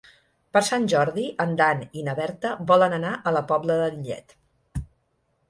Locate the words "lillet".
3.95-4.37